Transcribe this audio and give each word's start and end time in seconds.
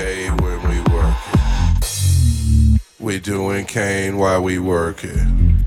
when 0.00 0.68
we 0.68 0.80
working. 0.92 2.80
We 2.98 3.20
doing 3.20 3.66
cane 3.66 4.16
while 4.16 4.42
we 4.42 4.58
working. 4.58 5.66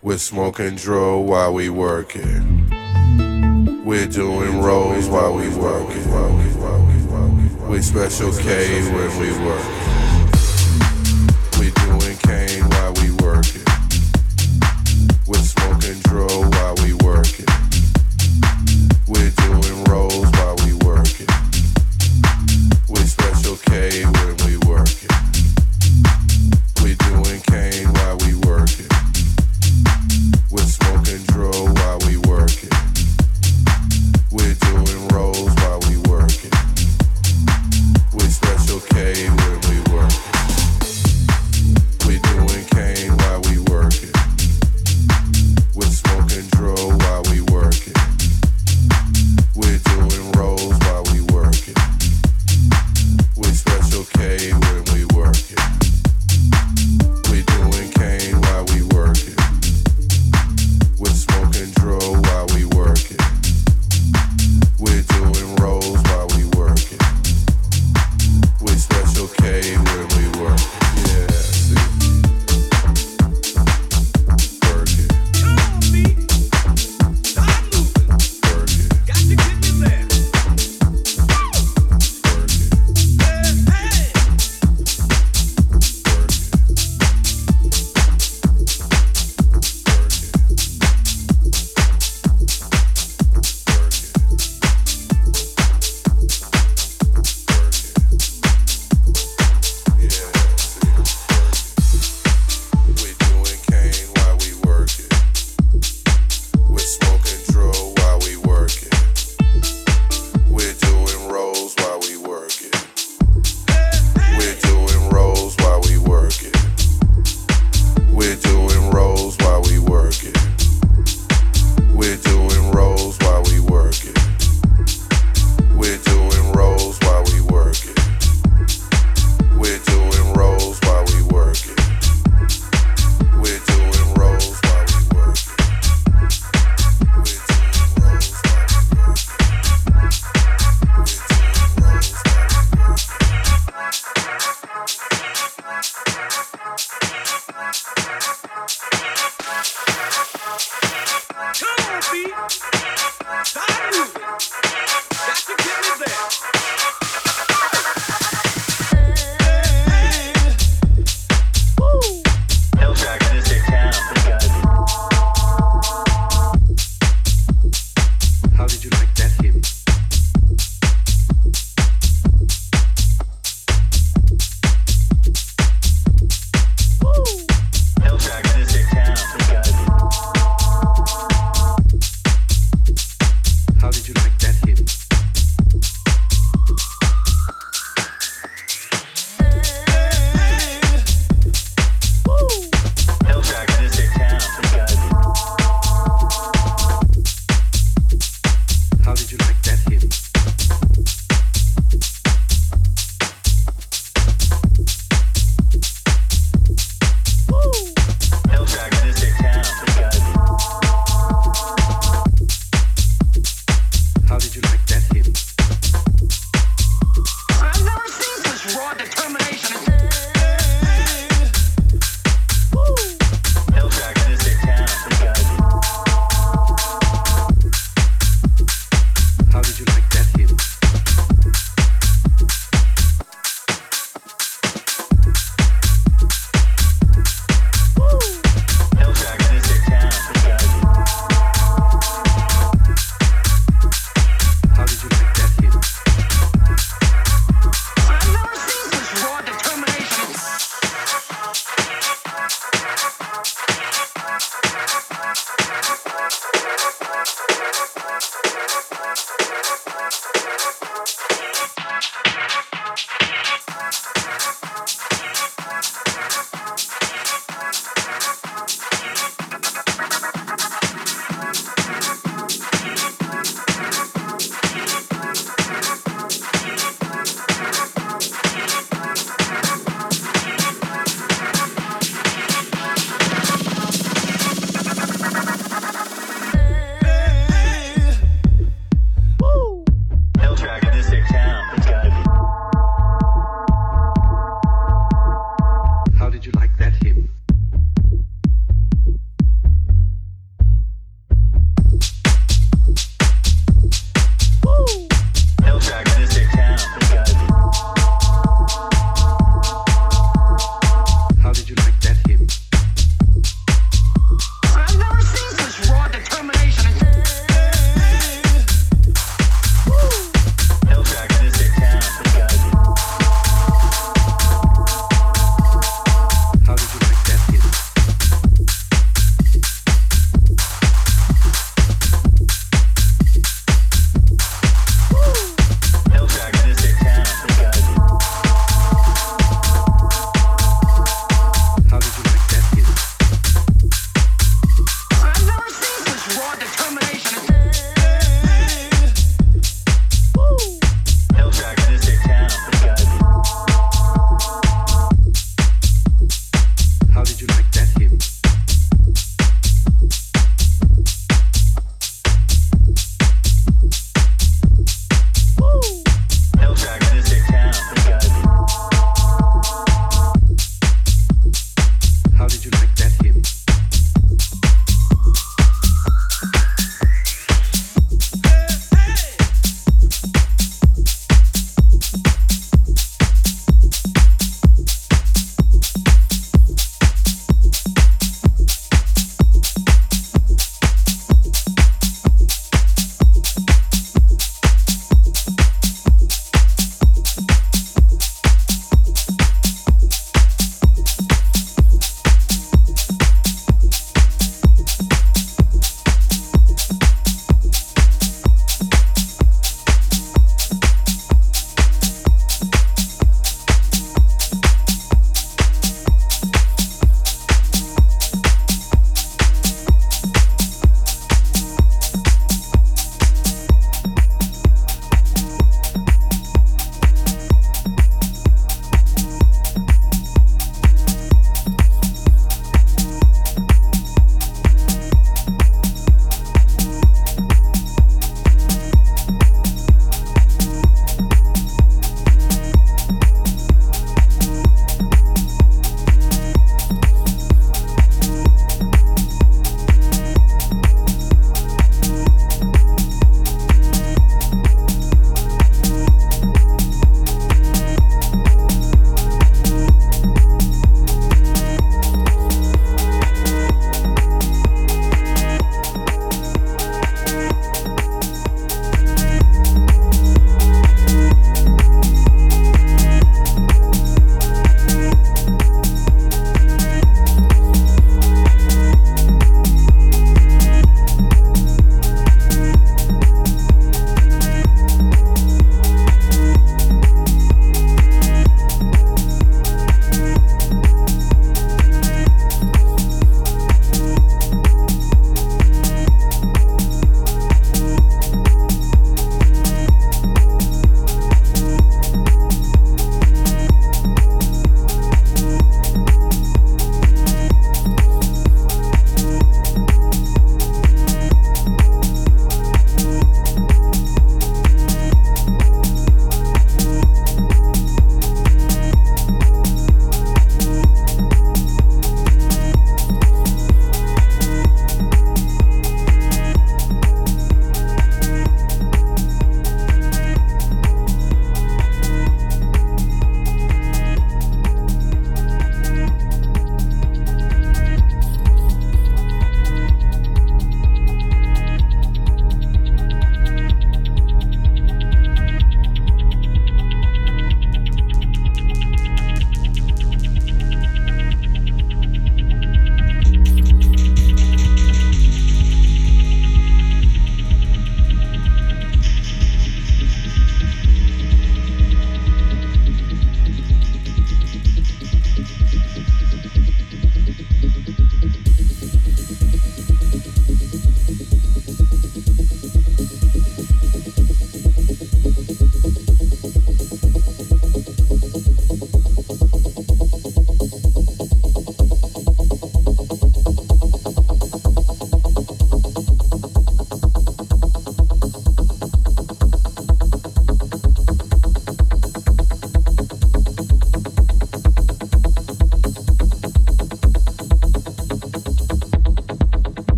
We're 0.00 0.18
smoking 0.18 0.76
dro 0.76 1.20
while 1.20 1.52
we 1.52 1.68
working. 1.68 2.64
We're 3.84 4.06
doing 4.06 4.60
rolls 4.60 5.08
while 5.08 5.34
we 5.34 5.48
working. 5.48 6.08
We 7.68 7.82
special 7.82 8.32
K 8.32 8.82
when 8.92 9.18
we 9.20 9.30
work. 9.46 9.87